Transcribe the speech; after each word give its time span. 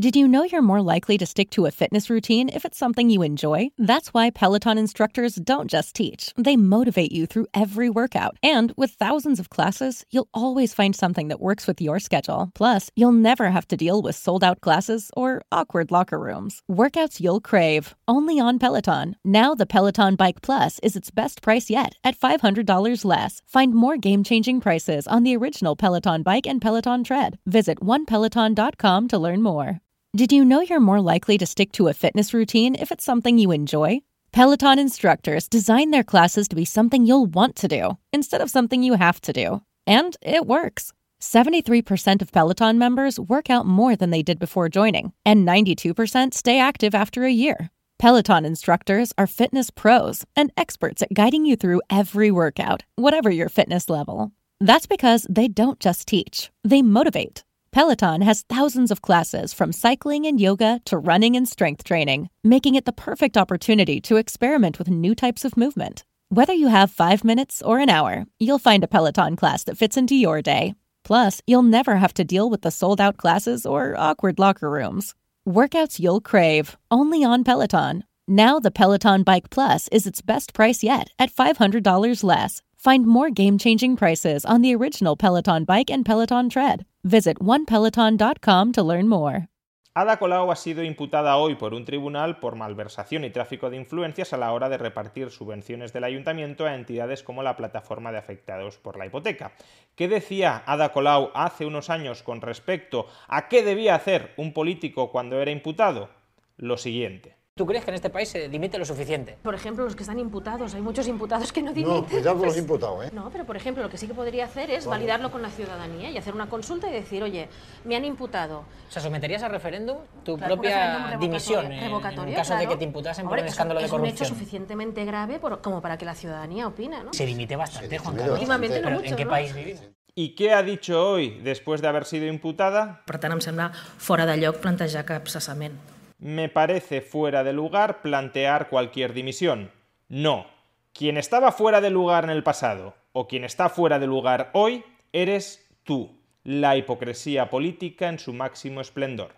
Did 0.00 0.16
you 0.16 0.26
know 0.26 0.42
you're 0.42 0.62
more 0.62 0.80
likely 0.80 1.18
to 1.18 1.26
stick 1.26 1.50
to 1.50 1.66
a 1.66 1.70
fitness 1.70 2.08
routine 2.08 2.48
if 2.48 2.64
it's 2.64 2.78
something 2.78 3.10
you 3.10 3.20
enjoy? 3.20 3.68
That's 3.76 4.08
why 4.08 4.30
Peloton 4.30 4.78
instructors 4.78 5.34
don't 5.34 5.70
just 5.70 5.94
teach, 5.94 6.32
they 6.34 6.56
motivate 6.56 7.12
you 7.12 7.26
through 7.26 7.48
every 7.52 7.90
workout. 7.90 8.38
And 8.42 8.72
with 8.74 8.92
thousands 8.92 9.38
of 9.38 9.50
classes, 9.50 10.04
you'll 10.10 10.30
always 10.32 10.72
find 10.72 10.96
something 10.96 11.28
that 11.28 11.42
works 11.42 11.66
with 11.66 11.78
your 11.78 12.00
schedule. 12.00 12.50
Plus, 12.54 12.90
you'll 12.96 13.12
never 13.12 13.50
have 13.50 13.68
to 13.68 13.76
deal 13.76 14.00
with 14.00 14.16
sold 14.16 14.42
out 14.42 14.62
classes 14.62 15.10
or 15.14 15.42
awkward 15.52 15.90
locker 15.90 16.18
rooms. 16.18 16.62
Workouts 16.70 17.20
you'll 17.20 17.42
crave, 17.42 17.94
only 18.08 18.40
on 18.40 18.58
Peloton. 18.58 19.16
Now, 19.26 19.54
the 19.54 19.66
Peloton 19.66 20.16
Bike 20.16 20.40
Plus 20.40 20.78
is 20.82 20.96
its 20.96 21.10
best 21.10 21.42
price 21.42 21.68
yet 21.68 21.94
at 22.02 22.16
$500 22.16 23.04
less. 23.04 23.42
Find 23.46 23.74
more 23.74 23.98
game 23.98 24.24
changing 24.24 24.62
prices 24.62 25.06
on 25.06 25.22
the 25.22 25.36
original 25.36 25.76
Peloton 25.76 26.22
Bike 26.22 26.46
and 26.46 26.62
Peloton 26.62 27.04
Tread. 27.04 27.38
Visit 27.44 27.80
onepeloton.com 27.80 29.08
to 29.08 29.18
learn 29.18 29.42
more. 29.42 29.82
Did 30.14 30.30
you 30.30 30.44
know 30.44 30.60
you're 30.60 30.78
more 30.78 31.00
likely 31.00 31.38
to 31.38 31.46
stick 31.46 31.72
to 31.72 31.88
a 31.88 31.94
fitness 31.94 32.34
routine 32.34 32.74
if 32.74 32.92
it's 32.92 33.02
something 33.02 33.38
you 33.38 33.50
enjoy? 33.50 34.00
Peloton 34.30 34.78
instructors 34.78 35.48
design 35.48 35.90
their 35.90 36.04
classes 36.04 36.48
to 36.48 36.56
be 36.56 36.66
something 36.66 37.06
you'll 37.06 37.24
want 37.24 37.56
to 37.56 37.66
do 37.66 37.96
instead 38.12 38.42
of 38.42 38.50
something 38.50 38.82
you 38.82 38.92
have 38.92 39.22
to 39.22 39.32
do. 39.32 39.62
And 39.86 40.14
it 40.20 40.46
works. 40.46 40.92
73% 41.22 42.20
of 42.20 42.30
Peloton 42.30 42.76
members 42.76 43.18
work 43.18 43.48
out 43.48 43.64
more 43.64 43.96
than 43.96 44.10
they 44.10 44.22
did 44.22 44.38
before 44.38 44.68
joining, 44.68 45.14
and 45.24 45.48
92% 45.48 46.34
stay 46.34 46.58
active 46.58 46.94
after 46.94 47.24
a 47.24 47.32
year. 47.32 47.70
Peloton 47.98 48.44
instructors 48.44 49.14
are 49.16 49.26
fitness 49.26 49.70
pros 49.70 50.26
and 50.36 50.52
experts 50.58 51.00
at 51.00 51.14
guiding 51.14 51.46
you 51.46 51.56
through 51.56 51.80
every 51.88 52.30
workout, 52.30 52.82
whatever 52.96 53.30
your 53.30 53.48
fitness 53.48 53.88
level. 53.88 54.30
That's 54.60 54.86
because 54.86 55.26
they 55.30 55.48
don't 55.48 55.80
just 55.80 56.06
teach, 56.06 56.50
they 56.64 56.82
motivate. 56.82 57.44
Peloton 57.72 58.20
has 58.20 58.44
thousands 58.50 58.90
of 58.90 59.00
classes 59.00 59.54
from 59.54 59.72
cycling 59.72 60.26
and 60.26 60.38
yoga 60.38 60.78
to 60.84 60.98
running 60.98 61.34
and 61.34 61.48
strength 61.48 61.84
training, 61.84 62.28
making 62.44 62.74
it 62.74 62.84
the 62.84 62.92
perfect 62.92 63.38
opportunity 63.38 63.98
to 63.98 64.16
experiment 64.18 64.78
with 64.78 64.88
new 64.88 65.14
types 65.14 65.42
of 65.42 65.56
movement. 65.56 66.04
Whether 66.28 66.52
you 66.52 66.68
have 66.68 66.90
five 66.90 67.24
minutes 67.24 67.62
or 67.62 67.78
an 67.78 67.88
hour, 67.88 68.26
you'll 68.38 68.58
find 68.58 68.84
a 68.84 68.88
Peloton 68.88 69.36
class 69.36 69.64
that 69.64 69.78
fits 69.78 69.96
into 69.96 70.14
your 70.14 70.42
day. 70.42 70.74
Plus, 71.02 71.40
you'll 71.46 71.62
never 71.62 71.96
have 71.96 72.12
to 72.14 72.24
deal 72.24 72.50
with 72.50 72.60
the 72.60 72.70
sold 72.70 73.00
out 73.00 73.16
classes 73.16 73.64
or 73.64 73.96
awkward 73.96 74.38
locker 74.38 74.70
rooms. 74.70 75.14
Workouts 75.48 75.98
you'll 75.98 76.20
crave, 76.20 76.76
only 76.90 77.24
on 77.24 77.42
Peloton. 77.42 78.04
Now, 78.28 78.60
the 78.60 78.70
Peloton 78.70 79.22
Bike 79.22 79.48
Plus 79.48 79.88
is 79.88 80.06
its 80.06 80.20
best 80.20 80.52
price 80.52 80.82
yet 80.82 81.08
at 81.18 81.34
$500 81.34 82.22
less. 82.22 82.60
Find 82.76 83.06
more 83.06 83.30
game 83.30 83.56
changing 83.56 83.96
prices 83.96 84.44
on 84.44 84.60
the 84.60 84.74
original 84.74 85.16
Peloton 85.16 85.64
Bike 85.64 85.90
and 85.90 86.04
Peloton 86.04 86.50
Tread. 86.50 86.84
Visit 87.04 87.38
onepeloton.com 87.40 88.72
to 88.72 88.82
learn 88.82 89.08
more. 89.08 89.48
Ada 89.94 90.18
Colau 90.18 90.50
ha 90.50 90.56
sido 90.56 90.82
imputada 90.84 91.36
hoy 91.36 91.56
por 91.56 91.74
un 91.74 91.84
tribunal 91.84 92.38
por 92.38 92.56
malversación 92.56 93.24
y 93.24 93.30
tráfico 93.30 93.68
de 93.68 93.76
influencias 93.76 94.32
a 94.32 94.38
la 94.38 94.52
hora 94.52 94.70
de 94.70 94.78
repartir 94.78 95.30
subvenciones 95.30 95.92
del 95.92 96.04
ayuntamiento 96.04 96.64
a 96.64 96.74
entidades 96.74 97.22
como 97.22 97.42
la 97.42 97.56
plataforma 97.56 98.10
de 98.10 98.18
afectados 98.18 98.78
por 98.78 98.96
la 98.96 99.04
hipoteca. 99.04 99.52
¿Qué 99.94 100.08
decía 100.08 100.62
Ada 100.64 100.92
Colau 100.92 101.30
hace 101.34 101.66
unos 101.66 101.90
años 101.90 102.22
con 102.22 102.40
respecto 102.40 103.06
a 103.28 103.48
qué 103.48 103.62
debía 103.62 103.96
hacer 103.96 104.32
un 104.38 104.54
político 104.54 105.10
cuando 105.10 105.42
era 105.42 105.50
imputado? 105.50 106.08
Lo 106.56 106.78
siguiente. 106.78 107.41
¿Tú 107.54 107.66
crees 107.66 107.84
que 107.84 107.90
en 107.90 107.96
este 107.96 108.08
país 108.08 108.30
se 108.30 108.48
dimite 108.48 108.78
lo 108.78 108.84
suficiente? 108.86 109.36
Por 109.42 109.54
ejemplo, 109.54 109.84
los 109.84 109.94
que 109.94 110.04
están 110.04 110.18
imputados, 110.18 110.72
hay 110.72 110.80
muchos 110.80 111.06
imputados 111.06 111.52
que 111.52 111.60
no 111.60 111.74
dimiten. 111.74 111.96
No, 112.00 112.06
cuidado 112.08 112.38
con 112.38 112.46
los 112.46 112.54
Pues- 112.54 112.62
imputados, 112.62 113.04
¿eh? 113.04 113.10
No, 113.12 113.28
pero 113.30 113.44
por 113.44 113.58
ejemplo, 113.58 113.82
lo 113.82 113.90
que 113.90 113.98
sí 113.98 114.06
que 114.06 114.14
podría 114.14 114.46
hacer 114.46 114.70
es 114.70 114.86
validarlo 114.86 115.30
con 115.30 115.42
la 115.42 115.50
ciudadanía 115.50 116.08
y 116.10 116.16
hacer 116.16 116.34
una 116.34 116.48
consulta 116.48 116.88
y 116.88 116.92
decir, 116.94 117.22
oye, 117.22 117.50
me 117.84 117.94
han 117.94 118.06
imputado. 118.06 118.60
O 118.60 118.90
sea, 118.90 119.02
¿someterías 119.02 119.42
a 119.42 119.48
referéndum 119.48 119.98
tu 120.24 120.38
Claro, 120.38 120.54
un 120.54 120.60
propia 120.62 121.18
dimisión 121.20 121.66
en- 121.66 121.72
en, 121.72 121.80
revocatorio, 121.82 122.34
caso 122.34 122.54
de 122.54 122.60
claro. 122.60 122.70
que 122.70 122.76
te 122.78 122.84
imputasen 122.84 123.24
por 123.26 123.32
Hombre, 123.32 123.42
un 123.42 123.46
eso 123.48 123.52
escándalo 123.52 123.80
de 123.80 123.86
Es 123.86 123.92
un 123.92 123.98
hecho 124.06 124.06
corrupción? 124.14 124.28
suficientemente 124.30 125.04
grave 125.04 125.38
por- 125.38 125.60
como 125.60 125.82
para 125.82 125.98
que 125.98 126.06
la 126.06 126.14
ciudadanía 126.14 126.66
opine, 126.66 127.04
¿no? 127.04 127.12
Se 127.12 127.26
dimite 127.26 127.54
bastante, 127.56 127.90
Se 127.90 127.98
Juan 127.98 128.16
Carlos. 128.16 128.38
Últimamente 128.38 128.76
no 128.80 128.84
Pero 128.84 128.96
mucho, 128.96 129.10
¿En 129.10 129.16
qué 129.16 129.24
¿no? 129.26 129.30
país 129.30 129.54
vivimos? 129.54 129.82
¿Y 130.14 130.34
qué 130.34 130.54
ha 130.54 130.62
dicho 130.62 131.06
hoy 131.06 131.38
después 131.42 131.82
de 131.82 131.88
haber 131.88 132.06
sido 132.06 132.26
imputada? 132.26 133.02
Per 133.04 133.18
tant, 133.18 133.34
em 133.34 133.40
sembla 133.44 133.72
fora 133.98 134.24
de 134.24 134.40
lloc 134.40 134.56
plantejar 134.56 135.04
cap 135.04 135.28
cessament. 135.28 135.76
Me 136.22 136.48
parece 136.48 137.00
fuera 137.00 137.42
de 137.42 137.52
lugar 137.52 138.00
plantear 138.00 138.68
cualquier 138.68 139.12
dimisión. 139.12 139.72
No. 140.08 140.46
Quien 140.92 141.16
estaba 141.16 141.50
fuera 141.50 141.80
de 141.80 141.90
lugar 141.90 142.22
en 142.22 142.30
el 142.30 142.44
pasado 142.44 142.94
o 143.10 143.26
quien 143.26 143.42
está 143.42 143.68
fuera 143.68 143.98
de 143.98 144.06
lugar 144.06 144.52
hoy 144.54 144.84
eres 145.12 145.68
tú. 145.82 146.16
La 146.44 146.76
hipocresía 146.76 147.50
política 147.50 148.08
en 148.08 148.20
su 148.20 148.32
máximo 148.32 148.80
esplendor. 148.80 149.34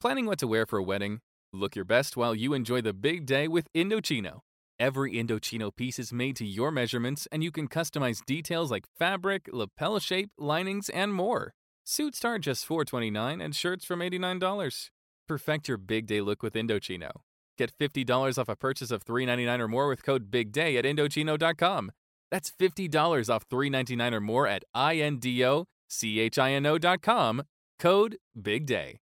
Planning 0.00 0.26
what 0.26 0.38
to 0.38 0.46
wear 0.46 0.64
for 0.64 0.78
a 0.78 0.82
wedding? 0.82 1.20
Look 1.52 1.76
your 1.76 1.84
best 1.84 2.16
while 2.16 2.34
you 2.34 2.54
enjoy 2.54 2.80
the 2.80 2.94
big 2.94 3.26
day 3.26 3.46
with 3.46 3.70
Indochino. 3.74 4.40
Every 4.80 5.12
Indochino 5.12 5.70
piece 5.70 5.98
is 5.98 6.14
made 6.14 6.34
to 6.36 6.46
your 6.46 6.70
measurements, 6.70 7.28
and 7.30 7.44
you 7.44 7.50
can 7.50 7.68
customize 7.68 8.24
details 8.24 8.70
like 8.70 8.86
fabric, 8.98 9.50
lapel 9.52 9.98
shape, 9.98 10.30
linings, 10.38 10.88
and 10.88 11.12
more. 11.12 11.52
Suits 11.84 12.16
start 12.16 12.40
just 12.40 12.66
$4.29 12.66 13.44
and 13.44 13.54
shirts 13.54 13.84
from 13.84 14.00
$89. 14.00 14.88
Perfect 15.32 15.66
your 15.66 15.78
big 15.78 16.06
day 16.06 16.20
look 16.20 16.42
with 16.42 16.52
Indochino. 16.52 17.10
Get 17.56 17.72
$50 17.78 18.36
off 18.36 18.50
a 18.50 18.56
purchase 18.56 18.90
of 18.90 19.02
$3.99 19.02 19.60
or 19.60 19.68
more 19.68 19.88
with 19.88 20.02
code 20.02 20.30
BIGDAY 20.30 20.76
at 20.76 20.84
Indochino.com. 20.84 21.90
That's 22.30 22.50
$50 22.50 23.34
off 23.34 23.48
$3.99 23.48 24.12
or 24.12 24.20
more 24.20 24.46
at 24.46 24.64
INDOCHINO.com. 24.76 27.42
Code 27.78 28.18
BIGDAY. 28.38 29.01